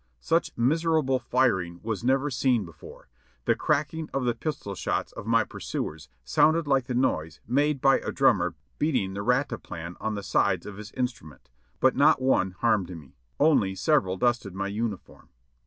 [0.19, 3.07] Such miserable firing was never seen before.
[3.45, 7.95] The cracking of the pistol shots of my pursuers sounded like the noise made SHADOWS
[7.97, 10.91] 68 1 by a drummer beating the "rat a plan" on the sides of his
[10.93, 15.29] instru ment; but not one harmed me, only several dusted my uniform.